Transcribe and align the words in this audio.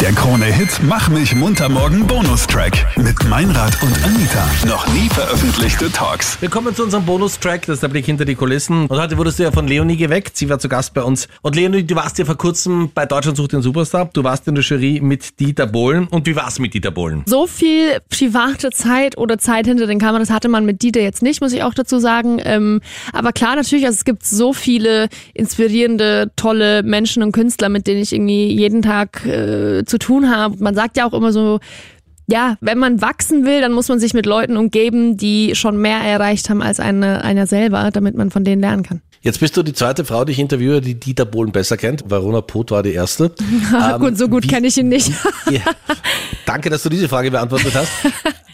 Der 0.00 0.12
Krone-Hit 0.12 0.80
Mach 0.84 1.10
mich 1.10 1.34
munter 1.34 1.68
morgen 1.68 2.06
Bonustrack 2.06 2.72
mit 2.96 3.22
Meinrad 3.28 3.82
und 3.82 3.92
Anita. 4.02 4.48
Noch 4.66 4.86
nie 4.94 5.10
veröffentlichte 5.10 5.92
Talks. 5.92 6.40
Wir 6.40 6.48
kommen 6.48 6.74
zu 6.74 6.84
unserem 6.84 7.04
Bonustrack, 7.04 7.66
das 7.66 7.74
ist 7.74 7.82
der 7.82 7.88
Blick 7.88 8.06
hinter 8.06 8.24
die 8.24 8.34
Kulissen. 8.34 8.86
Und 8.86 8.98
heute 8.98 9.18
wurdest 9.18 9.38
du 9.38 9.42
ja 9.42 9.52
von 9.52 9.68
Leonie 9.68 9.98
geweckt. 9.98 10.38
Sie 10.38 10.48
war 10.48 10.58
zu 10.58 10.70
Gast 10.70 10.94
bei 10.94 11.02
uns. 11.02 11.28
Und 11.42 11.54
Leonie, 11.54 11.82
du 11.82 11.94
warst 11.96 12.18
ja 12.18 12.24
vor 12.24 12.38
kurzem 12.38 12.90
bei 12.94 13.04
Deutschland 13.04 13.36
sucht 13.36 13.52
den 13.52 13.60
Superstar. 13.60 14.08
Du 14.10 14.24
warst 14.24 14.48
in 14.48 14.54
der 14.54 14.64
Jury 14.64 15.00
mit 15.02 15.38
Dieter 15.38 15.66
Bohlen. 15.66 16.06
Und 16.06 16.26
wie 16.26 16.34
war's 16.34 16.58
mit 16.58 16.72
Dieter 16.72 16.92
Bohlen? 16.92 17.22
So 17.26 17.46
viel 17.46 17.98
private 18.08 18.70
Zeit 18.70 19.18
oder 19.18 19.36
Zeit 19.36 19.66
hinter 19.66 19.86
den 19.86 19.98
Kameras 19.98 20.30
hatte 20.30 20.48
man 20.48 20.64
mit 20.64 20.80
Dieter 20.80 21.02
jetzt 21.02 21.20
nicht, 21.20 21.42
muss 21.42 21.52
ich 21.52 21.62
auch 21.62 21.74
dazu 21.74 21.98
sagen. 21.98 22.40
Ähm, 22.42 22.80
aber 23.12 23.32
klar, 23.32 23.54
natürlich, 23.54 23.84
also 23.84 23.96
es 23.96 24.06
gibt 24.06 24.24
so 24.24 24.54
viele 24.54 25.10
inspirierende, 25.34 26.30
tolle 26.36 26.82
Menschen 26.84 27.22
und 27.22 27.32
Künstler, 27.32 27.68
mit 27.68 27.86
denen 27.86 28.00
ich 28.00 28.14
irgendwie 28.14 28.50
jeden 28.50 28.80
Tag 28.80 29.26
äh, 29.26 29.84
zu 29.90 29.98
tun 29.98 30.30
habe. 30.30 30.56
Man 30.58 30.74
sagt 30.74 30.96
ja 30.96 31.06
auch 31.06 31.12
immer 31.12 31.32
so, 31.32 31.60
ja, 32.30 32.56
wenn 32.60 32.78
man 32.78 33.02
wachsen 33.02 33.44
will, 33.44 33.60
dann 33.60 33.72
muss 33.72 33.88
man 33.88 33.98
sich 33.98 34.14
mit 34.14 34.24
Leuten 34.24 34.56
umgeben, 34.56 35.16
die 35.16 35.54
schon 35.54 35.76
mehr 35.76 35.98
erreicht 35.98 36.48
haben 36.48 36.62
als 36.62 36.80
eine, 36.80 37.24
einer 37.24 37.46
selber, 37.46 37.90
damit 37.90 38.14
man 38.14 38.30
von 38.30 38.44
denen 38.44 38.62
lernen 38.62 38.84
kann. 38.84 39.02
Jetzt 39.22 39.40
bist 39.40 39.54
du 39.56 39.62
die 39.62 39.74
zweite 39.74 40.04
Frau, 40.06 40.24
die 40.24 40.32
ich 40.32 40.38
interviewe, 40.38 40.80
die 40.80 40.94
Dieter 40.94 41.26
Bohlen 41.26 41.52
besser 41.52 41.76
kennt. 41.76 42.08
Verona 42.08 42.40
Poth 42.40 42.70
war 42.70 42.82
die 42.82 42.92
erste. 42.92 43.32
gut, 43.98 44.16
so 44.16 44.28
gut 44.28 44.48
kenne 44.48 44.68
ich 44.68 44.78
ihn 44.78 44.88
nicht. 44.88 45.10
ja, 45.50 45.60
danke, 46.46 46.70
dass 46.70 46.82
du 46.82 46.88
diese 46.88 47.08
Frage 47.08 47.30
beantwortet 47.30 47.74
hast. 47.74 47.90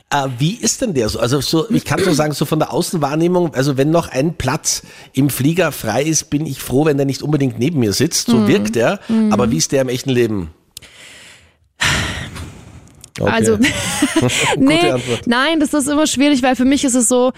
Äh, 0.09 0.29
wie 0.39 0.55
ist 0.55 0.83
denn 0.83 0.95
der 0.95 1.09
so? 1.09 1.19
Also 1.19 1.41
so, 1.41 1.69
ich 1.69 1.85
kann 1.85 1.99
so 1.99 2.13
sagen, 2.13 2.33
so 2.33 2.45
von 2.45 2.61
der 2.61 2.73
Außenwahrnehmung, 2.73 3.57
also 3.57 3.77
wenn 3.77 3.91
noch 3.91 4.07
ein 4.07 4.35
Platz 4.35 4.83
im 5.13 5.31
Flieger 5.31 5.73
frei 5.73 6.05
ist, 6.05 6.31
bin 6.31 6.47
ich 6.47 6.61
froh, 6.61 6.85
wenn 6.85 6.97
der 6.97 7.07
nicht 7.07 7.23
unbedingt 7.23 7.59
neben 7.59 7.81
mir 7.81 7.93
sitzt. 7.93 8.29
So 8.29 8.47
wirkt 8.47 8.77
er. 8.77 9.01
Aber 9.31 9.51
wie 9.51 9.57
ist 9.57 9.73
der 9.73 9.83
im 9.83 9.89
echten 9.89 10.11
Leben? 10.11 10.51
Okay. 13.19 13.31
Also, 13.31 13.59
nee, 14.57 14.93
nein, 15.27 15.61
das 15.61 15.75
ist 15.75 15.89
immer 15.89 16.07
schwierig, 16.07 16.43
weil 16.43 16.57
für 16.57 16.65
mich 16.65 16.85
ist 16.85 16.95
es 16.95 17.09
so, 17.09 17.33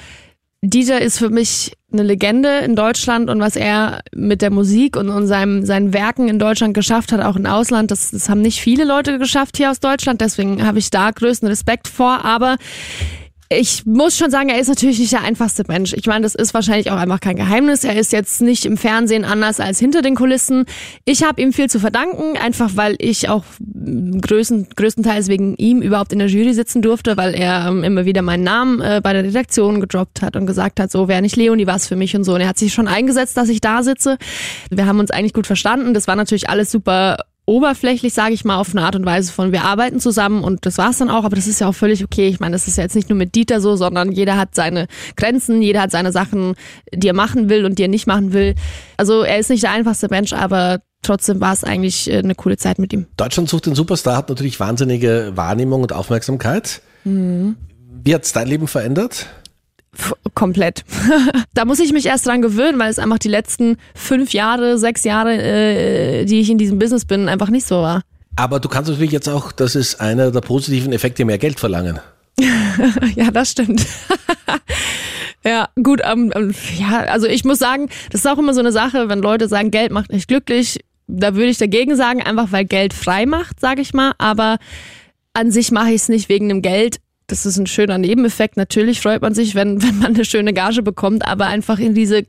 Dieter 0.60 1.00
ist 1.00 1.18
für 1.18 1.30
mich 1.30 1.72
eine 1.92 2.02
Legende 2.02 2.58
in 2.58 2.74
Deutschland 2.74 3.30
und 3.30 3.40
was 3.40 3.54
er 3.54 4.02
mit 4.12 4.42
der 4.42 4.50
Musik 4.50 4.96
und, 4.96 5.08
und 5.08 5.26
seinem, 5.28 5.64
seinen 5.64 5.92
Werken 5.92 6.28
in 6.28 6.40
Deutschland 6.40 6.74
geschafft 6.74 7.12
hat, 7.12 7.20
auch 7.20 7.36
im 7.36 7.46
Ausland, 7.46 7.92
das, 7.92 8.10
das 8.10 8.28
haben 8.28 8.42
nicht 8.42 8.60
viele 8.60 8.84
Leute 8.84 9.18
geschafft 9.18 9.56
hier 9.56 9.70
aus 9.70 9.78
Deutschland, 9.78 10.20
deswegen 10.20 10.66
habe 10.66 10.80
ich 10.80 10.90
da 10.90 11.12
größten 11.12 11.48
Respekt 11.48 11.86
vor, 11.86 12.24
aber 12.24 12.56
ich 13.50 13.86
muss 13.86 14.18
schon 14.18 14.30
sagen, 14.30 14.50
er 14.50 14.58
ist 14.58 14.68
natürlich 14.68 14.98
nicht 14.98 15.12
der 15.12 15.22
einfachste 15.22 15.64
Mensch. 15.66 15.94
Ich 15.94 16.06
meine, 16.06 16.22
das 16.22 16.34
ist 16.34 16.52
wahrscheinlich 16.52 16.90
auch 16.90 16.98
einfach 16.98 17.20
kein 17.20 17.36
Geheimnis. 17.36 17.82
Er 17.82 17.96
ist 17.96 18.12
jetzt 18.12 18.42
nicht 18.42 18.66
im 18.66 18.76
Fernsehen 18.76 19.24
anders 19.24 19.58
als 19.58 19.78
hinter 19.78 20.02
den 20.02 20.14
Kulissen. 20.14 20.66
Ich 21.06 21.22
habe 21.22 21.40
ihm 21.40 21.54
viel 21.54 21.70
zu 21.70 21.80
verdanken, 21.80 22.36
einfach 22.36 22.72
weil 22.74 22.96
ich 22.98 23.30
auch 23.30 23.44
größten, 24.20 24.68
größtenteils 24.76 25.28
wegen 25.28 25.54
ihm 25.56 25.80
überhaupt 25.80 26.12
in 26.12 26.18
der 26.18 26.28
Jury 26.28 26.52
sitzen 26.52 26.82
durfte, 26.82 27.16
weil 27.16 27.34
er 27.34 27.66
ähm, 27.68 27.84
immer 27.84 28.04
wieder 28.04 28.20
meinen 28.20 28.44
Namen 28.44 28.82
äh, 28.82 29.00
bei 29.02 29.14
der 29.14 29.24
Redaktion 29.24 29.80
gedroppt 29.80 30.20
hat 30.20 30.36
und 30.36 30.44
gesagt 30.44 30.78
hat, 30.78 30.90
so 30.90 31.08
wäre 31.08 31.22
nicht 31.22 31.36
Leonie 31.36 31.66
was 31.66 31.88
für 31.88 31.96
mich 31.96 32.14
und 32.14 32.24
so. 32.24 32.34
Und 32.34 32.42
er 32.42 32.48
hat 32.48 32.58
sich 32.58 32.74
schon 32.74 32.86
eingesetzt, 32.86 33.38
dass 33.38 33.48
ich 33.48 33.62
da 33.62 33.82
sitze. 33.82 34.18
Wir 34.70 34.84
haben 34.84 35.00
uns 35.00 35.10
eigentlich 35.10 35.32
gut 35.32 35.46
verstanden. 35.46 35.94
Das 35.94 36.06
war 36.06 36.16
natürlich 36.16 36.50
alles 36.50 36.70
super 36.70 37.16
oberflächlich, 37.48 38.12
sage 38.12 38.34
ich 38.34 38.44
mal, 38.44 38.58
auf 38.58 38.72
eine 38.72 38.84
Art 38.84 38.94
und 38.94 39.06
Weise 39.06 39.32
von, 39.32 39.52
wir 39.52 39.64
arbeiten 39.64 40.00
zusammen 40.00 40.44
und 40.44 40.66
das 40.66 40.76
war's 40.76 40.98
dann 40.98 41.08
auch, 41.08 41.24
aber 41.24 41.34
das 41.34 41.46
ist 41.46 41.60
ja 41.60 41.68
auch 41.68 41.74
völlig 41.74 42.04
okay. 42.04 42.28
Ich 42.28 42.40
meine, 42.40 42.52
das 42.52 42.68
ist 42.68 42.76
ja 42.76 42.84
jetzt 42.84 42.94
nicht 42.94 43.08
nur 43.08 43.16
mit 43.16 43.34
Dieter 43.34 43.62
so, 43.62 43.74
sondern 43.74 44.12
jeder 44.12 44.36
hat 44.36 44.54
seine 44.54 44.86
Grenzen, 45.16 45.62
jeder 45.62 45.80
hat 45.80 45.90
seine 45.90 46.12
Sachen, 46.12 46.54
die 46.92 47.08
er 47.08 47.14
machen 47.14 47.48
will 47.48 47.64
und 47.64 47.78
die 47.78 47.84
er 47.84 47.88
nicht 47.88 48.06
machen 48.06 48.34
will. 48.34 48.54
Also 48.98 49.22
er 49.22 49.38
ist 49.38 49.48
nicht 49.48 49.62
der 49.62 49.72
einfachste 49.72 50.08
Mensch, 50.10 50.34
aber 50.34 50.80
trotzdem 51.02 51.40
war 51.40 51.54
es 51.54 51.64
eigentlich 51.64 52.10
äh, 52.10 52.18
eine 52.18 52.34
coole 52.34 52.58
Zeit 52.58 52.78
mit 52.78 52.92
ihm. 52.92 53.06
Deutschland 53.16 53.48
sucht 53.48 53.64
den 53.64 53.74
Superstar 53.74 54.16
hat 54.18 54.28
natürlich 54.28 54.60
wahnsinnige 54.60 55.32
Wahrnehmung 55.34 55.80
und 55.80 55.94
Aufmerksamkeit. 55.94 56.82
Mhm. 57.04 57.56
Wie 58.04 58.14
hat's 58.14 58.32
dein 58.32 58.46
Leben 58.46 58.68
verändert? 58.68 59.26
Komplett. 60.34 60.84
da 61.54 61.64
muss 61.64 61.80
ich 61.80 61.92
mich 61.92 62.06
erst 62.06 62.26
dran 62.26 62.42
gewöhnen, 62.42 62.78
weil 62.78 62.90
es 62.90 62.98
einfach 62.98 63.18
die 63.18 63.28
letzten 63.28 63.76
fünf 63.94 64.32
Jahre, 64.32 64.78
sechs 64.78 65.04
Jahre, 65.04 65.34
äh, 65.34 66.24
die 66.24 66.40
ich 66.40 66.50
in 66.50 66.58
diesem 66.58 66.78
Business 66.78 67.04
bin, 67.04 67.28
einfach 67.28 67.50
nicht 67.50 67.66
so 67.66 67.76
war. 67.76 68.02
Aber 68.36 68.60
du 68.60 68.68
kannst 68.68 68.88
natürlich 68.88 69.12
jetzt 69.12 69.28
auch, 69.28 69.50
das 69.50 69.74
ist 69.74 70.00
einer 70.00 70.30
der 70.30 70.40
positiven 70.40 70.92
Effekte, 70.92 71.24
mehr 71.24 71.38
Geld 71.38 71.58
verlangen. 71.58 71.98
ja, 73.16 73.30
das 73.32 73.50
stimmt. 73.50 73.84
ja, 75.44 75.68
gut, 75.82 76.00
ähm, 76.04 76.32
ähm, 76.34 76.54
ja, 76.78 77.00
also 77.00 77.26
ich 77.26 77.44
muss 77.44 77.58
sagen, 77.58 77.88
das 78.12 78.20
ist 78.20 78.26
auch 78.26 78.38
immer 78.38 78.54
so 78.54 78.60
eine 78.60 78.70
Sache, 78.70 79.08
wenn 79.08 79.18
Leute 79.18 79.48
sagen, 79.48 79.72
Geld 79.72 79.90
macht 79.90 80.12
nicht 80.12 80.28
glücklich, 80.28 80.78
da 81.08 81.34
würde 81.34 81.48
ich 81.48 81.58
dagegen 81.58 81.96
sagen, 81.96 82.22
einfach 82.22 82.52
weil 82.52 82.64
Geld 82.64 82.94
frei 82.94 83.26
macht, 83.26 83.58
sage 83.58 83.80
ich 83.80 83.92
mal, 83.92 84.12
aber 84.18 84.58
an 85.32 85.50
sich 85.50 85.72
mache 85.72 85.88
ich 85.88 86.02
es 86.02 86.08
nicht 86.08 86.28
wegen 86.28 86.48
dem 86.48 86.62
Geld 86.62 86.98
das 87.28 87.46
ist 87.46 87.58
ein 87.58 87.66
schöner 87.66 87.98
Nebeneffekt. 87.98 88.56
Natürlich 88.56 89.00
freut 89.00 89.22
man 89.22 89.34
sich, 89.34 89.54
wenn, 89.54 89.82
wenn 89.82 89.98
man 89.98 90.14
eine 90.14 90.24
schöne 90.24 90.52
Gage 90.52 90.82
bekommt, 90.82 91.24
aber 91.26 91.46
einfach 91.46 91.78
in 91.78 91.94
diese 91.94 92.24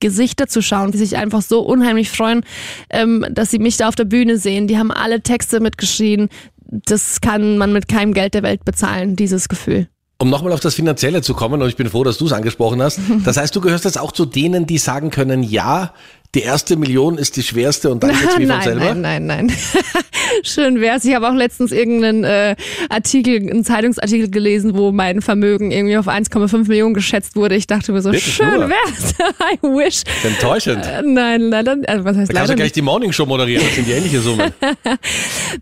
Gesichter 0.00 0.46
zu 0.46 0.62
schauen, 0.62 0.92
die 0.92 0.98
sich 0.98 1.16
einfach 1.16 1.42
so 1.42 1.60
unheimlich 1.60 2.10
freuen, 2.10 2.42
ähm, 2.90 3.26
dass 3.30 3.50
sie 3.50 3.58
mich 3.58 3.76
da 3.76 3.88
auf 3.88 3.96
der 3.96 4.04
Bühne 4.04 4.38
sehen. 4.38 4.66
Die 4.66 4.78
haben 4.78 4.90
alle 4.90 5.20
Texte 5.22 5.60
mitgeschrieben. 5.60 6.28
Das 6.68 7.20
kann 7.20 7.58
man 7.58 7.72
mit 7.72 7.88
keinem 7.88 8.14
Geld 8.14 8.34
der 8.34 8.42
Welt 8.42 8.64
bezahlen, 8.64 9.16
dieses 9.16 9.48
Gefühl. 9.48 9.88
Um 10.18 10.30
nochmal 10.30 10.52
auf 10.52 10.60
das 10.60 10.74
Finanzielle 10.74 11.20
zu 11.20 11.34
kommen, 11.34 11.60
und 11.60 11.68
ich 11.68 11.76
bin 11.76 11.90
froh, 11.90 12.02
dass 12.02 12.16
du 12.16 12.24
es 12.24 12.32
angesprochen 12.32 12.80
hast. 12.80 13.00
Das 13.24 13.36
heißt, 13.36 13.54
du 13.54 13.60
gehörst 13.60 13.84
jetzt 13.84 14.00
auch 14.00 14.12
zu 14.12 14.24
denen, 14.24 14.66
die 14.66 14.78
sagen 14.78 15.10
können, 15.10 15.42
ja, 15.42 15.92
die 16.34 16.42
erste 16.42 16.76
Million 16.76 17.18
ist 17.18 17.36
die 17.36 17.42
schwerste 17.42 17.90
und 17.90 18.02
dann 18.02 18.10
geht's 18.20 18.38
wie 18.38 18.46
von 18.46 18.60
selber? 18.60 18.94
Nein, 18.94 19.26
nein, 19.26 19.46
nein. 19.46 19.52
Schön 20.42 20.80
wär's. 20.80 21.04
Ich 21.04 21.14
habe 21.14 21.28
auch 21.28 21.34
letztens 21.34 21.72
irgendeinen 21.72 22.24
äh, 22.24 22.56
Artikel, 22.88 23.36
einen 23.36 23.64
Zeitungsartikel 23.64 24.30
gelesen, 24.30 24.76
wo 24.76 24.92
mein 24.92 25.22
Vermögen 25.22 25.70
irgendwie 25.70 25.96
auf 25.96 26.08
1,5 26.08 26.68
Millionen 26.68 26.94
geschätzt 26.94 27.36
wurde. 27.36 27.54
Ich 27.54 27.66
dachte 27.66 27.92
mir 27.92 28.02
so, 28.02 28.12
Wirklich 28.12 28.34
schön 28.34 28.50
nur? 28.52 28.68
wär's. 28.68 29.14
I 29.52 29.62
wish. 29.62 30.02
Enttäuschend. 30.24 30.84
Äh, 30.84 31.02
nein, 31.02 31.42
leider. 31.42 31.76
Also 31.86 32.04
was 32.04 32.16
heißt 32.16 32.32
da 32.32 32.38
kannst 32.38 32.52
du 32.52 32.56
gleich 32.56 32.72
die 32.72 32.82
Morning 32.82 33.12
Show 33.12 33.26
moderieren. 33.26 33.64
Das 33.64 33.74
sind 33.74 33.86
die 33.86 33.92
ähnliche 33.92 34.20
Summen. 34.20 34.52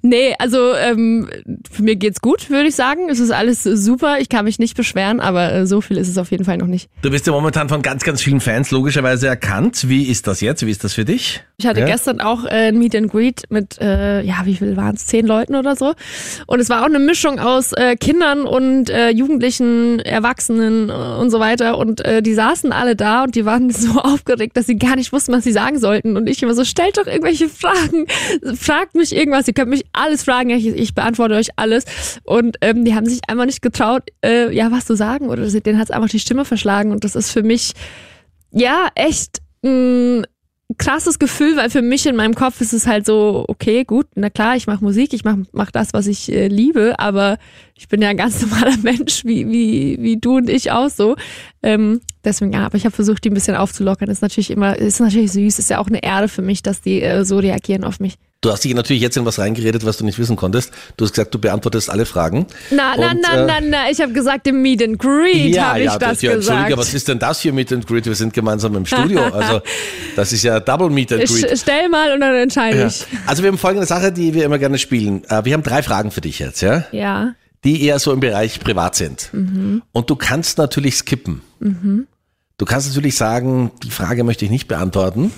nee, 0.03 0.35
also 0.39 0.75
ähm, 0.75 1.29
für 1.71 1.83
mir 1.83 1.97
geht's 1.97 2.21
gut, 2.21 2.51
würde 2.51 2.69
ich 2.69 2.75
sagen. 2.75 3.09
Es 3.11 3.21
ist 3.21 3.31
alles 3.31 3.63
super. 3.63 4.19
Ich 4.21 4.29
kann 4.29 4.45
mich 4.45 4.59
nicht 4.59 4.77
beschweren, 4.77 5.21
aber 5.21 5.53
äh, 5.53 5.67
so 5.67 5.81
viel 5.81 5.99
ist 5.99 6.09
es 6.09 6.19
auf 6.19 6.31
jeden 6.31 6.45
Fall 6.45 6.59
noch 6.59 6.67
nicht. 6.67 6.89
Du 7.03 7.11
bist 7.11 7.27
ja 7.27 7.33
momentan 7.33 7.69
von 7.69 7.83
ganz, 7.83 8.05
ganz 8.05 8.23
vielen 8.23 8.41
Fans 8.41 8.71
logischerweise 8.71 9.27
erkannt. 9.29 9.89
Wie 9.89 10.05
ist 10.05 10.27
das 10.27 10.41
jetzt? 10.41 10.54
Wie 10.63 10.71
ist 10.71 10.85
das 10.85 10.95
für 10.95 11.05
dich? 11.05 11.43
Ich 11.57 11.67
hatte 11.67 11.81
ja? 11.81 11.87
gestern 11.87 12.21
auch 12.21 12.45
äh, 12.45 12.69
ein 12.69 12.79
Meet 12.79 12.97
and 12.97 13.11
Greet 13.11 13.43
mit, 13.49 13.81
äh, 13.81 14.23
ja, 14.23 14.43
wie 14.45 14.57
viel 14.57 14.77
waren 14.77 14.97
es? 14.97 15.07
Zehn 15.07 15.27
Leuten 15.27 15.55
oder 15.55 15.77
so. 15.77 15.95
Und 16.47 16.61
es 16.61 16.69
war 16.69 16.83
auch 16.83 16.87
eine 16.87 16.99
Mischung 16.99 17.39
aus 17.39 17.73
äh, 17.73 17.97
Kindern 17.97 18.45
und 18.45 18.91
äh, 18.91 19.11
Jugendlichen, 19.11 20.01
Erwachsenen 20.01 20.91
äh, 20.91 20.93
und 20.93 21.31
so 21.31 21.41
weiter. 21.41 21.79
Und 21.79 22.05
äh, 22.05 22.23
die 22.23 22.35
saßen 22.35 22.73
alle 22.73 22.97
da 22.97 23.25
und 23.25 23.35
die 23.35 23.45
waren 23.45 23.71
so 23.71 24.01
aufgeregt, 24.01 24.57
dass 24.57 24.67
sie 24.67 24.77
gar 24.77 24.97
nicht 24.97 25.13
wussten, 25.13 25.33
was 25.33 25.45
sie 25.45 25.53
sagen 25.53 25.79
sollten. 25.79 26.17
Und 26.17 26.29
ich 26.29 26.43
immer 26.43 26.55
so, 26.55 26.65
stellt 26.65 26.99
doch 26.99 27.07
irgendwelche 27.07 27.49
Fragen, 27.49 28.07
fragt 28.57 28.95
mich 28.95 29.15
irgendwas, 29.15 29.49
ihr 29.49 29.55
könnt 29.55 29.71
mich 29.71 29.85
alles 29.93 30.25
fragen, 30.25 30.51
ich, 30.51 30.67
ich 30.67 30.95
beantworte 30.95 31.35
euch 31.35 31.49
alles. 31.57 31.85
Und 32.25 32.57
ähm, 32.61 32.85
die 32.85 32.95
haben 32.95 33.07
sich 33.07 33.21
einfach 33.29 33.47
nicht 33.47 33.63
getraut, 33.63 34.03
äh, 34.25 34.55
ja, 34.55 34.71
was 34.71 34.87
zu 34.87 34.97
sagen. 34.97 35.29
Oder 35.29 35.47
denen 35.49 35.79
hat 35.79 35.89
es 35.89 35.91
einfach 35.91 36.09
die 36.09 36.21
Stimme 36.21 36.45
verschlagen. 36.45 36.91
Und 36.91 37.05
das 37.05 37.15
ist 37.17 37.31
für 37.31 37.43
mich, 37.43 37.73
ja, 38.51 38.89
echt 38.95 39.41
mh, 39.65 40.25
krasses 40.79 41.19
Gefühl, 41.19 41.57
weil 41.57 41.71
für 41.71 41.83
mich 41.83 42.07
in 42.07 42.17
meinem 42.17 42.35
Kopf 42.35 42.61
ist 42.61 42.73
es 42.73 42.87
halt 42.87 43.05
so, 43.07 43.45
okay, 43.49 43.85
gut, 43.85 44.07
na 44.15 44.31
klar, 44.31 44.57
ich 44.57 44.67
mache 44.67 44.83
Musik, 44.83 45.13
ich 45.13 45.23
mache 45.23 45.43
mach 45.53 45.71
das, 45.71 45.93
was 45.93 46.07
ich 46.07 46.33
äh, 46.33 46.49
liebe, 46.49 46.95
aber 46.99 47.39
ich 47.75 47.89
bin 47.89 48.01
ja 48.01 48.09
ein 48.09 48.17
ganz 48.17 48.41
normaler 48.47 48.77
Mensch, 48.79 49.25
wie, 49.25 49.49
wie, 49.49 49.99
wie 50.01 50.17
du 50.17 50.37
und 50.37 50.49
ich 50.49 50.71
auch 50.71 50.89
so. 50.89 51.17
Ähm, 51.63 52.01
deswegen, 52.25 52.53
ja, 52.53 52.65
aber 52.67 52.77
ich 52.77 52.87
habe 52.87 52.95
versucht, 52.95 53.25
die 53.25 53.31
ein 53.31 53.35
bisschen 53.35 53.57
aufzulockern. 53.57 54.09
Ist 54.09 54.23
natürlich 54.23 54.51
immer, 54.51 54.77
ist 54.77 55.01
natürlich 55.01 55.33
süß, 55.33 55.59
ist 55.59 55.71
ja 55.71 55.79
auch 55.79 55.89
eine 55.89 56.03
Erde 56.03 56.29
für 56.29 56.43
mich, 56.43 56.63
dass 56.63 56.81
die 56.81 57.03
äh, 57.03 57.25
so 57.25 57.39
reagieren 57.39 57.85
auf 57.85 58.01
mich. 58.01 58.15
Du 58.45 58.53
hast 58.53 58.63
dich 58.63 58.75
natürlich 58.75 59.01
jetzt 59.01 59.17
in 59.17 59.25
was 59.25 59.39
reingeredet, 59.39 59.87
was 59.87 59.97
du 59.97 60.05
nicht 60.05 60.19
wissen 60.19 60.37
konntest. 60.37 60.71
Du 60.99 61.07
hast 61.07 61.13
gesagt, 61.13 61.33
du 61.33 61.39
beantwortest 61.39 61.89
alle 61.89 62.05
Fragen. 62.05 62.47
Na, 62.71 62.95
na, 62.95 63.13
und, 63.13 63.23
na, 63.23 63.33
äh, 63.33 63.47
na, 63.47 63.61
na, 63.63 63.91
ich 63.91 64.03
habe 64.03 64.13
gesagt, 64.13 64.47
im 64.47 64.61
Meet 64.61 64.83
and 64.83 64.99
Greet 64.99 65.55
ja, 65.55 65.69
habe 65.69 65.79
ich 65.79 65.87
ja, 65.87 65.99
das 65.99 66.21
ja, 66.21 66.35
gesagt. 66.35 66.51
Entschuldige, 66.51 66.79
was 66.79 66.93
ist 66.93 67.09
denn 67.09 67.19
das 67.19 67.41
hier 67.41 67.55
Meet 67.55 67.73
and 67.73 67.87
Greet? 67.87 68.05
Wir 68.05 68.15
sind 68.15 68.35
gemeinsam 68.35 68.77
im 68.77 68.85
Studio. 68.85 69.23
Also, 69.35 69.63
das 70.15 70.33
ist 70.33 70.45
ja 70.45 70.61
Double 70.61 70.91
Meet 70.91 71.13
and 71.15 71.25
Greet. 71.25 71.53
Ich 71.53 71.61
stell 71.61 71.89
mal 71.89 72.13
und 72.13 72.21
dann 72.21 72.35
entscheide 72.35 72.81
ja. 72.81 72.87
ich. 72.87 73.07
Also, 73.25 73.43
wir 73.43 73.49
haben 73.49 73.57
folgende 73.57 73.87
Sache, 73.87 74.13
die 74.13 74.35
wir 74.35 74.45
immer 74.45 74.59
gerne 74.59 74.77
spielen. 74.77 75.25
Äh, 75.31 75.47
wir 75.47 75.55
haben 75.55 75.63
drei 75.63 75.83
Fragen 75.83 76.11
für 76.11 76.21
dich 76.21 76.39
jetzt, 76.39 76.61
ja? 76.61 76.85
Ja. 76.93 77.35
Die 77.65 77.83
eher 77.83 77.99
so 77.99 78.13
im 78.13 78.21
Bereich 78.21 78.61
privat 78.61 78.95
sind. 78.95 79.31
Mhm. 79.33 79.83
Und 79.93 80.11
du 80.11 80.17
kannst 80.17 80.59
natürlich 80.59 80.97
skippen. 80.97 81.41
Mhm. 81.61 82.07
Du 82.59 82.67
kannst 82.67 82.89
natürlich 82.89 83.17
sagen, 83.17 83.71
die 83.83 83.91
Frage 83.91 84.23
möchte 84.23 84.45
ich 84.45 84.51
nicht 84.51 84.69
beantworten. 84.69 85.33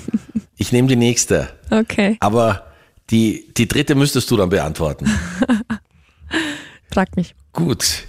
Ich 0.57 0.73
nehme 0.73 0.89
die 0.89 0.97
nächste. 0.97 1.49
Okay. 1.71 2.17
Aber 2.19 2.67
die, 3.11 3.53
die 3.57 3.69
dritte 3.69 3.95
müsstest 3.95 4.31
du 4.31 4.37
dann 4.37 4.49
beantworten. 4.49 5.07
Frag 6.93 7.17
mich. 7.17 7.35
Gut. 7.53 8.05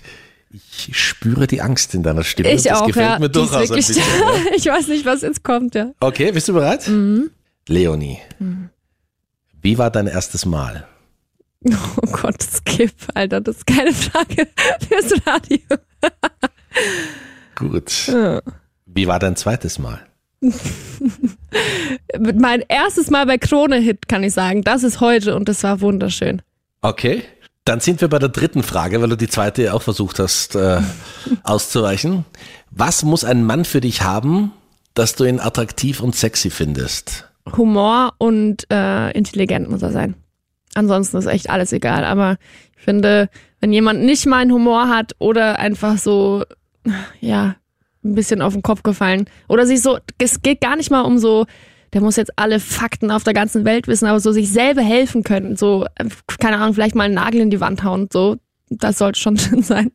Ich 0.50 0.98
spüre 0.98 1.46
die 1.46 1.62
Angst 1.62 1.94
in 1.94 2.04
deiner 2.04 2.24
Stimme. 2.24 2.52
Ich 2.52 2.64
das 2.64 2.82
auch, 2.82 2.88
gefällt 2.88 3.12
ja. 3.12 3.20
mir 3.20 3.30
durchaus 3.30 3.70
ein 3.70 3.76
bisschen. 3.76 4.04
ich 4.56 4.66
weiß 4.66 4.88
nicht, 4.88 5.06
was 5.06 5.22
jetzt 5.22 5.44
kommt, 5.44 5.76
ja. 5.76 5.92
Okay, 6.00 6.32
bist 6.32 6.48
du 6.48 6.54
bereit? 6.54 6.88
Mhm. 6.88 7.32
Leonie, 7.68 8.20
mhm. 8.40 8.70
wie 9.62 9.78
war 9.78 9.92
dein 9.92 10.08
erstes 10.08 10.46
Mal? 10.46 10.88
Oh 11.70 12.12
Gott, 12.12 12.42
Skip, 12.42 12.94
Alter, 13.14 13.42
das 13.42 13.58
ist 13.58 13.68
keine 13.68 13.92
Frage 13.92 14.48
fürs 14.88 15.26
Radio. 15.26 15.60
Gut. 17.56 18.14
Wie 18.86 19.08
war 19.08 19.20
dein 19.20 19.36
zweites 19.36 19.80
Mal? 19.80 20.08
Mein 22.36 22.64
erstes 22.68 23.10
Mal 23.10 23.26
bei 23.26 23.38
Krone 23.38 23.78
Hit, 23.78 24.08
kann 24.08 24.24
ich 24.24 24.34
sagen. 24.34 24.62
Das 24.64 24.84
ist 24.84 25.02
heute 25.02 25.36
und 25.36 25.50
das 25.50 25.64
war 25.64 25.82
wunderschön. 25.82 26.42
Okay. 26.82 27.24
Dann 27.66 27.80
sind 27.82 28.00
wir 28.00 28.08
bei 28.08 28.20
der 28.20 28.30
dritten 28.30 28.64
Frage, 28.64 29.02
weil 29.02 29.10
du 29.10 29.18
die 29.18 29.28
zweite 29.28 29.74
auch 29.74 29.82
versucht 29.82 30.20
hast 30.20 30.56
äh, 30.56 30.80
auszuweichen. 31.44 32.24
Was 32.72 33.04
muss 33.04 33.26
ein 33.26 33.44
Mann 33.44 33.66
für 33.66 33.82
dich 33.82 34.04
haben, 34.04 34.54
dass 34.94 35.16
du 35.16 35.26
ihn 35.26 35.42
attraktiv 35.42 36.00
und 36.00 36.16
sexy 36.16 36.50
findest? 36.50 37.30
Humor 37.58 38.14
und 38.20 38.66
äh, 38.72 39.12
intelligent 39.12 39.70
muss 39.70 39.82
er 39.82 39.92
sein. 39.92 40.16
Ansonsten 40.76 41.18
ist 41.18 41.26
echt 41.26 41.50
alles 41.50 41.74
egal. 41.74 42.06
Aber 42.06 42.38
ich 42.78 42.84
finde, 42.84 43.30
wenn 43.60 43.74
jemand 43.74 44.02
nicht 44.02 44.26
meinen 44.26 44.52
Humor 44.52 44.88
hat 44.88 45.16
oder 45.20 45.60
einfach 45.60 45.98
so, 45.98 46.46
ja, 47.20 47.56
ein 48.04 48.16
bisschen 48.16 48.42
auf 48.42 48.54
den 48.54 48.62
Kopf 48.62 48.84
gefallen 48.84 49.26
oder 49.48 49.66
sich 49.66 49.82
so, 49.82 49.98
es 50.18 50.42
geht 50.42 50.62
gar 50.62 50.76
nicht 50.76 50.92
mal 50.92 51.02
um 51.02 51.18
so, 51.18 51.46
der 51.94 52.02
muss 52.02 52.16
jetzt 52.16 52.32
alle 52.36 52.60
Fakten 52.60 53.12
auf 53.12 53.24
der 53.24 53.34
ganzen 53.34 53.66
Welt 53.66 53.88
wissen, 53.88 54.08
aber 54.08 54.20
so 54.20 54.32
sich 54.32 54.52
selber 54.52 54.82
helfen 54.82 55.24
können. 55.24 55.56
So, 55.56 55.86
keine 56.40 56.58
Ahnung, 56.58 56.74
vielleicht 56.74 56.96
mal 56.96 57.06
einen 57.06 57.16
Nagel 57.16 57.42
in 57.42 57.50
die 57.50 57.62
Wand 57.62 57.84
hauen. 57.84 58.10
So, 58.12 58.38
das 58.70 58.98
sollte 58.98 59.20
schon 59.20 59.36
drin 59.36 59.64
sein. 59.64 59.92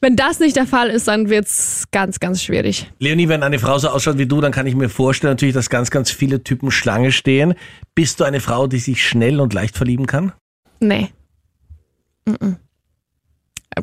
Wenn 0.00 0.16
das 0.16 0.40
nicht 0.40 0.56
der 0.56 0.66
Fall 0.66 0.90
ist, 0.90 1.08
dann 1.08 1.30
wird's 1.30 1.84
ganz, 1.90 2.20
ganz 2.20 2.42
schwierig. 2.42 2.90
Leonie, 2.98 3.28
wenn 3.28 3.42
eine 3.42 3.58
Frau 3.58 3.78
so 3.78 3.88
ausschaut 3.88 4.18
wie 4.18 4.26
du, 4.26 4.40
dann 4.40 4.52
kann 4.52 4.66
ich 4.66 4.74
mir 4.74 4.88
vorstellen 4.88 5.32
natürlich, 5.32 5.54
dass 5.54 5.70
ganz, 5.70 5.90
ganz 5.90 6.10
viele 6.10 6.42
Typen 6.42 6.70
Schlange 6.70 7.12
stehen. 7.12 7.54
Bist 7.94 8.20
du 8.20 8.24
eine 8.24 8.40
Frau, 8.40 8.66
die 8.66 8.78
sich 8.78 9.02
schnell 9.02 9.40
und 9.40 9.54
leicht 9.54 9.76
verlieben 9.76 10.06
kann? 10.06 10.32
Nee. 10.80 11.08
Mm 12.26 12.32
-mm. 12.32 12.56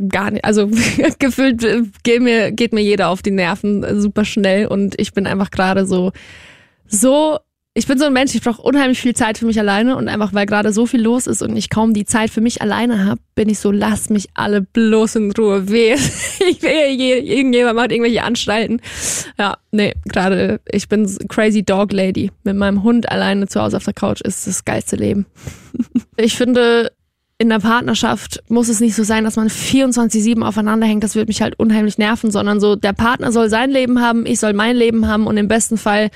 Gar 0.10 0.32
nicht. 0.32 0.46
Also 0.46 0.70
gefühlt 1.20 1.66
geht 2.04 2.22
mir, 2.22 2.52
geht 2.52 2.74
mir 2.74 2.82
jeder 2.82 3.10
auf 3.10 3.22
die 3.22 3.32
Nerven 3.32 4.02
super 4.02 4.26
schnell 4.26 4.68
und 4.68 5.00
ich 5.00 5.14
bin 5.14 5.28
einfach 5.28 5.52
gerade 5.52 5.86
so, 5.86 6.12
so 6.88 7.40
ich 7.76 7.88
bin 7.88 8.00
so 8.00 8.06
ein 8.06 8.14
Mensch, 8.14 8.34
ich 8.34 8.42
brauche 8.42 8.62
unheimlich 8.62 9.00
viel 9.00 9.16
Zeit 9.16 9.38
für 9.38 9.46
mich 9.46 9.60
alleine 9.60 9.96
und 9.96 10.10
einfach 10.10 10.34
weil 10.34 10.46
gerade 10.46 10.74
so 10.74 10.86
viel 10.86 11.02
los 11.02 11.28
ist 11.28 11.42
und 11.42 11.56
ich 11.56 11.70
kaum 11.70 11.94
die 11.94 12.04
Zeit 12.04 12.30
für 12.30 12.42
mich 12.42 12.62
alleine 12.62 13.06
habe, 13.06 13.22
bin 13.36 13.48
ich 13.48 13.60
so, 13.60 13.72
lasst 13.72 14.10
mich 14.10 14.28
alle 14.34 14.62
bloß 14.62 15.16
in 15.16 15.32
Ruhe. 15.32 15.70
Weh. 15.70 15.96
Ich 16.50 16.64
will 16.64 17.00
irgendjemand 17.00 17.76
macht 17.76 17.92
irgendwelche 17.92 18.24
Anstalten. 18.24 18.82
Ja, 19.38 19.58
nee, 19.72 19.94
gerade 20.06 20.60
ich 20.72 20.90
bin 20.90 21.06
crazy 21.28 21.64
Dog 21.64 21.94
Lady. 21.94 22.32
Mit 22.44 22.56
meinem 22.56 22.82
Hund 22.84 23.10
alleine 23.12 23.48
zu 23.48 23.62
Hause 23.62 23.78
auf 23.78 23.84
der 23.84 23.94
Couch 23.94 24.22
ist 24.22 24.48
das 24.48 24.66
geilste 24.66 24.96
Leben. 24.96 25.26
Ich 26.18 26.36
finde, 26.36 26.92
in 27.42 27.48
der 27.48 27.60
Partnerschaft 27.60 28.44
muss 28.50 28.68
es 28.68 28.82
nicht 28.82 28.96
so 28.96 29.04
sein, 29.04 29.24
dass 29.24 29.38
man 29.38 29.48
24-7 29.48 30.42
aufeinander 30.42 30.86
hängt. 30.86 31.06
Das 31.06 31.16
würde 31.16 31.30
mich 31.30 31.42
halt 31.42 31.58
unheimlich 31.58 31.98
nerven, 31.98 32.32
sondern 32.32 32.60
so, 32.60 32.76
der 32.76 32.92
Partner 32.92 33.32
soll 33.32 33.50
sein 33.50 33.72
Leben 33.72 34.02
haben, 34.02 34.26
ich 34.26 34.42
soll 34.42 34.52
mein 34.52 34.76
Leben 34.76 35.08
haben 35.08 35.26
und 35.26 35.38
im 35.38 35.48
besten 35.48 35.78
Fall 35.78 36.10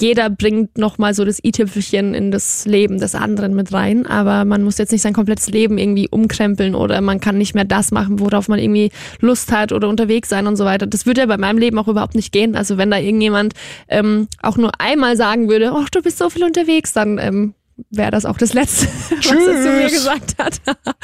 jeder 0.00 0.30
bringt 0.30 0.78
nochmal 0.78 1.12
so 1.14 1.24
das 1.24 1.42
i-Tüpfelchen 1.44 2.14
in 2.14 2.30
das 2.30 2.66
Leben 2.66 2.98
des 2.98 3.14
anderen 3.14 3.54
mit 3.54 3.72
rein, 3.72 4.06
aber 4.06 4.44
man 4.44 4.62
muss 4.62 4.78
jetzt 4.78 4.90
nicht 4.90 5.02
sein 5.02 5.12
komplettes 5.12 5.50
Leben 5.50 5.78
irgendwie 5.78 6.08
umkrempeln 6.08 6.74
oder 6.74 7.00
man 7.00 7.20
kann 7.20 7.38
nicht 7.38 7.54
mehr 7.54 7.64
das 7.64 7.90
machen, 7.90 8.18
worauf 8.18 8.48
man 8.48 8.58
irgendwie 8.58 8.90
Lust 9.20 9.52
hat 9.52 9.72
oder 9.72 9.88
unterwegs 9.88 10.28
sein 10.28 10.46
und 10.46 10.56
so 10.56 10.64
weiter. 10.64 10.86
Das 10.86 11.06
würde 11.06 11.22
ja 11.22 11.26
bei 11.26 11.36
meinem 11.36 11.58
Leben 11.58 11.78
auch 11.78 11.88
überhaupt 11.88 12.14
nicht 12.14 12.32
gehen. 12.32 12.56
Also 12.56 12.76
wenn 12.76 12.90
da 12.90 12.98
irgendjemand 12.98 13.54
ähm, 13.88 14.28
auch 14.42 14.56
nur 14.56 14.72
einmal 14.80 15.16
sagen 15.16 15.48
würde, 15.48 15.72
ach, 15.74 15.90
du 15.90 16.00
bist 16.02 16.18
so 16.18 16.30
viel 16.30 16.44
unterwegs, 16.44 16.92
dann 16.92 17.18
ähm, 17.18 17.54
wäre 17.90 18.10
das 18.10 18.24
auch 18.24 18.38
das 18.38 18.52
Letzte, 18.52 18.86
was 19.10 19.26
er 19.26 19.62
zu 19.62 19.70
mir 19.70 19.90
gesagt 19.90 20.34
hat. 20.38 20.60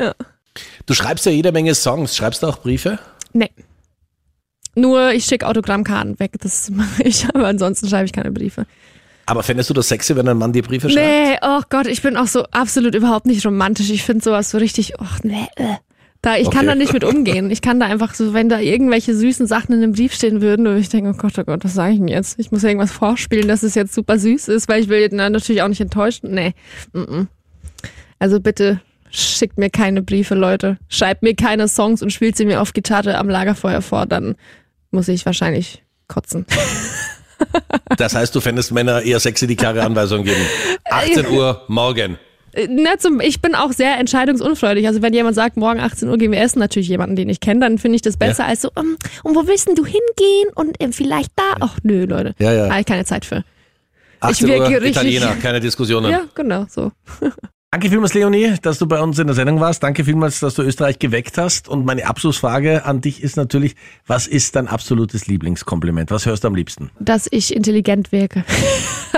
ja. 0.00 0.14
Du 0.86 0.94
schreibst 0.94 1.26
ja 1.26 1.32
jede 1.32 1.52
Menge 1.52 1.74
Songs. 1.74 2.16
Schreibst 2.16 2.42
du 2.42 2.46
auch 2.46 2.58
Briefe? 2.58 2.98
Nee. 3.32 3.50
Nur 4.76 5.12
ich 5.12 5.24
schicke 5.24 5.46
Autogrammkarten 5.46 6.18
weg, 6.18 6.32
das 6.40 6.70
mache 6.70 7.02
ich, 7.04 7.26
aber 7.34 7.46
ansonsten 7.46 7.88
schreibe 7.88 8.06
ich 8.06 8.12
keine 8.12 8.32
Briefe. 8.32 8.66
Aber 9.26 9.42
fändest 9.42 9.70
du 9.70 9.74
das 9.74 9.88
sexy, 9.88 10.16
wenn 10.16 10.28
ein 10.28 10.36
Mann 10.36 10.52
dir 10.52 10.62
Briefe 10.62 10.90
schreibt? 10.90 11.06
Nee, 11.06 11.38
oh 11.40 11.62
Gott, 11.70 11.86
ich 11.86 12.02
bin 12.02 12.16
auch 12.16 12.26
so 12.26 12.44
absolut 12.50 12.94
überhaupt 12.94 13.24
nicht 13.24 13.44
romantisch. 13.46 13.88
Ich 13.90 14.02
finde 14.02 14.22
sowas 14.22 14.50
so 14.50 14.58
richtig, 14.58 14.94
oh 15.00 15.16
nee. 15.22 15.46
Äh. 15.56 15.76
Da, 16.24 16.36
ich 16.38 16.46
okay. 16.46 16.56
kann 16.56 16.66
da 16.66 16.74
nicht 16.74 16.94
mit 16.94 17.04
umgehen. 17.04 17.50
Ich 17.50 17.60
kann 17.60 17.78
da 17.78 17.84
einfach 17.84 18.14
so, 18.14 18.32
wenn 18.32 18.48
da 18.48 18.58
irgendwelche 18.58 19.14
süßen 19.14 19.46
Sachen 19.46 19.74
in 19.74 19.82
einem 19.82 19.92
Brief 19.92 20.14
stehen 20.14 20.40
würden, 20.40 20.64
würde 20.64 20.80
ich 20.80 20.88
denke, 20.88 21.10
oh 21.10 21.12
Gott, 21.12 21.38
oh 21.38 21.44
Gott, 21.44 21.62
was 21.64 21.74
sage 21.74 21.92
ich 21.92 21.98
denn 21.98 22.08
jetzt? 22.08 22.38
Ich 22.38 22.50
muss 22.50 22.64
irgendwas 22.64 22.92
vorspielen, 22.92 23.46
dass 23.46 23.62
es 23.62 23.74
jetzt 23.74 23.92
super 23.92 24.18
süß 24.18 24.48
ist, 24.48 24.66
weil 24.66 24.82
ich 24.82 24.88
will 24.88 25.06
na, 25.12 25.28
natürlich 25.28 25.60
auch 25.60 25.68
nicht 25.68 25.82
enttäuschen. 25.82 26.32
Nee. 26.32 26.54
Mm 26.94 27.00
-mm. 27.00 27.26
Also 28.18 28.40
bitte 28.40 28.80
schickt 29.10 29.58
mir 29.58 29.68
keine 29.68 30.00
Briefe, 30.00 30.34
Leute. 30.34 30.78
Schreibt 30.88 31.22
mir 31.22 31.34
keine 31.34 31.68
Songs 31.68 32.00
und 32.00 32.10
spielt 32.10 32.38
sie 32.38 32.46
mir 32.46 32.62
auf 32.62 32.72
Gitarre 32.72 33.18
am 33.18 33.28
Lagerfeuer 33.28 33.82
vor, 33.82 34.06
dann 34.06 34.34
muss 34.90 35.08
ich 35.08 35.26
wahrscheinlich 35.26 35.82
kotzen. 36.08 36.46
Das 37.98 38.14
heißt, 38.14 38.34
du 38.34 38.40
fändest 38.40 38.72
Männer 38.72 39.02
eher 39.02 39.20
sexy, 39.20 39.46
die 39.46 39.56
klare 39.56 39.82
Anweisungen 39.82 40.24
geben. 40.24 40.40
18 40.90 41.26
Uhr 41.28 41.64
morgen. 41.68 42.16
Na, 42.68 42.98
zum, 42.98 43.20
ich 43.20 43.40
bin 43.40 43.54
auch 43.54 43.72
sehr 43.72 43.98
entscheidungsunfreudig. 43.98 44.86
Also 44.86 45.02
wenn 45.02 45.12
jemand 45.12 45.34
sagt, 45.34 45.56
morgen 45.56 45.80
18 45.80 46.08
Uhr 46.08 46.18
gehen 46.18 46.32
wir 46.32 46.40
essen, 46.40 46.58
natürlich 46.58 46.88
jemanden, 46.88 47.16
den 47.16 47.28
ich 47.28 47.40
kenne, 47.40 47.60
dann 47.60 47.78
finde 47.78 47.96
ich 47.96 48.02
das 48.02 48.16
besser 48.16 48.44
ja. 48.44 48.50
als 48.50 48.62
so, 48.62 48.70
um, 48.74 48.96
und 49.22 49.34
wo 49.34 49.46
willst 49.46 49.68
du 49.68 49.84
hingehen 49.84 50.50
und 50.54 50.82
um, 50.82 50.92
vielleicht 50.92 51.32
da? 51.36 51.56
Ach 51.60 51.78
nö, 51.82 52.04
Leute. 52.04 52.34
Ja, 52.38 52.52
ja. 52.52 52.70
Habe 52.70 52.80
ich 52.80 52.86
keine 52.86 53.04
Zeit 53.04 53.24
für. 53.24 53.44
18 54.20 54.48
ich 54.48 54.60
Uhr 54.60 54.66
richtig, 54.68 54.90
Italiener, 54.90 55.36
keine 55.36 55.60
Diskussionen. 55.60 56.10
Ja, 56.10 56.22
genau, 56.34 56.66
so. 56.68 56.92
Danke 57.74 57.90
vielmals, 57.90 58.14
Leonie, 58.14 58.54
dass 58.62 58.78
du 58.78 58.86
bei 58.86 59.00
uns 59.00 59.18
in 59.18 59.26
der 59.26 59.34
Sendung 59.34 59.58
warst. 59.58 59.82
Danke 59.82 60.04
vielmals, 60.04 60.38
dass 60.38 60.54
du 60.54 60.62
Österreich 60.62 61.00
geweckt 61.00 61.38
hast. 61.38 61.68
Und 61.68 61.84
meine 61.84 62.06
Abschlussfrage 62.06 62.84
an 62.84 63.00
dich 63.00 63.20
ist 63.20 63.36
natürlich, 63.36 63.74
was 64.06 64.28
ist 64.28 64.54
dein 64.54 64.68
absolutes 64.68 65.26
Lieblingskompliment? 65.26 66.12
Was 66.12 66.24
hörst 66.24 66.44
du 66.44 66.46
am 66.48 66.54
liebsten? 66.54 66.92
Dass 67.00 67.26
ich 67.32 67.52
intelligent 67.52 68.12
wirke. 68.12 68.44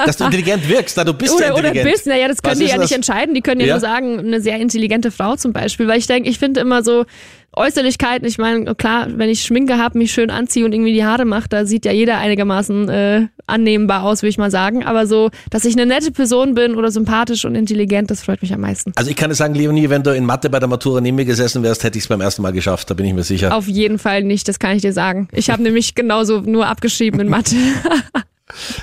Dass 0.07 0.17
du 0.17 0.25
intelligent 0.25 0.67
wirkst, 0.71 0.97
da 0.97 1.05
du 1.05 1.13
bist 1.13 1.35
oder, 1.35 1.49
ja 1.49 1.51
intelligent. 1.51 1.85
Oder 1.85 1.93
bist, 1.93 2.07
naja, 2.07 2.29
das 2.29 2.41
können 2.41 2.53
was 2.53 2.59
die 2.61 2.71
ja 2.71 2.79
nicht 2.79 2.93
entscheiden. 2.93 3.35
Die 3.35 3.43
können 3.43 3.61
ja, 3.61 3.67
ja, 3.67 3.75
nur 3.75 3.81
sagen, 3.81 4.21
eine 4.21 4.41
sehr 4.41 4.59
intelligente 4.59 5.11
Frau 5.11 5.37
zum 5.37 5.53
Beispiel. 5.53 5.87
Weil 5.87 5.99
ich 5.99 6.07
denke, 6.07 6.31
ich 6.31 6.39
finde 6.39 6.61
immer 6.61 6.83
so, 6.83 7.05
Äußerlichkeiten, 7.53 8.27
ich 8.29 8.39
meine, 8.39 8.75
klar, 8.75 9.07
wenn 9.17 9.31
ich 9.31 9.43
Schminke 9.43 9.79
habe, 9.79 9.97
mich 9.99 10.13
schön 10.13 10.31
anziehe 10.31 10.65
und 10.65 10.73
irgendwie 10.73 10.93
die 10.93 11.05
Haare 11.05 11.25
mache, 11.25 11.49
da 11.49 11.65
sieht 11.65 11.87
ja 11.87 11.93
jeder 11.93 12.19
einigermaßen 12.19 12.89
äh, 12.89 13.27
annehmbar 13.47 14.03
aus, 14.03 14.23
würde 14.23 14.31
ich 14.31 14.39
mal 14.39 14.51
sagen. 14.51 14.85
Aber 14.85 15.07
so, 15.07 15.31
dass 15.51 15.65
ich 15.65 15.75
eine 15.75 15.87
nette 15.87 16.11
Person 16.11 16.55
bin 16.55 16.75
oder 16.75 16.91
sympathisch 16.91 17.45
und 17.45 17.55
intelligent, 17.55 18.11
das 18.11 18.23
freut 18.23 18.43
mich 18.43 18.53
am 18.53 18.61
meisten. 18.61 18.93
Also 18.97 19.11
ich 19.11 19.17
kann 19.17 19.31
dir 19.31 19.37
sagen, 19.37 19.55
Leonie, 19.55 19.89
wenn 19.89 20.03
du 20.03 20.15
in 20.15 20.27
Mathe 20.27 20.51
bei 20.51 20.59
der 20.59 20.69
Matura 20.69 21.01
neben 21.01 21.17
mir 21.17 21.25
gesessen 21.25 21.63
wärst, 21.63 21.83
hätte 21.85 21.97
ich 21.97 22.05
es 22.05 22.09
beim 22.09 22.21
ersten 22.21 22.43
Mal 22.43 22.53
geschafft, 22.53 22.91
da 22.91 22.95
bin 22.95 23.07
ich 23.07 23.15
mir 23.15 23.25
sicher. 23.25 23.57
Auf 23.57 23.69
jeden 23.69 23.99
Fall 23.99 24.23
nicht, 24.23 24.49
das 24.49 24.59
kann 24.59 24.77
ich 24.77 24.83
dir 24.83 24.93
sagen. 24.93 25.29
Ich 25.33 25.49
habe 25.49 25.63
nämlich 25.63 25.95
genauso 25.95 26.41
nur 26.41 26.67
abgeschrieben 26.67 27.21
in 27.21 27.29
Mathe. 27.29 27.57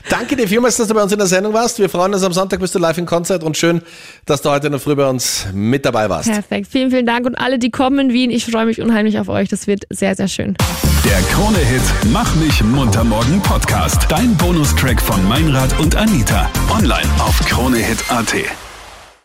Danke 0.10 0.36
dir 0.36 0.48
vielmals, 0.48 0.78
dass 0.78 0.88
du 0.88 0.94
bei 0.94 1.02
uns 1.02 1.12
in 1.12 1.18
der 1.18 1.28
Sendung 1.28 1.54
warst. 1.54 1.80
Wir 1.80 1.90
freuen 1.90 2.14
uns 2.14 2.24
am 2.24 2.34
Sonntag 2.34 2.60
bist 2.60 2.76
du 2.76 2.80
live 2.80 2.98
im 2.98 3.06
Konzert 3.06 3.44
und 3.44 3.58
schön, 3.58 3.82
dass 4.26 4.42
du 4.42 4.50
heute 4.50 4.70
noch 4.70 4.82
früh 4.82 4.96
bei 4.96 5.10
uns 5.10 5.48
mit 5.54 5.86
dabei 5.86 6.10
warst. 6.10 6.30
Perfekt. 6.30 6.68
Vielen, 6.70 6.92
vielen 6.92 7.06
Dank 7.06 7.26
und 7.26 7.36
alle, 7.36 7.60
die 7.60 7.72
kommen 7.72 8.00
in 8.00 8.14
Wien. 8.14 8.30
Ich 8.30 8.46
freue 8.46 8.66
mich 8.66 8.82
unheimlich 8.82 9.20
auf 9.20 9.30
euch. 9.30 9.50
Das 9.50 9.68
wird 9.68 9.86
sehr, 9.90 10.16
sehr 10.16 10.28
schön. 10.28 10.56
Der 11.06 11.20
Krone-Hit 11.34 11.82
Mach 12.12 12.34
mich 12.36 12.64
munter 12.64 13.04
morgen 13.04 13.42
Podcast. 13.42 14.06
Dein 14.10 14.36
Bonustrack 14.38 15.02
von 15.02 15.28
Meinrad 15.28 15.78
und 15.80 15.96
Anita. 15.96 16.50
Online 16.70 17.10
auf 17.20 17.40
kronehit.at. 17.46 18.63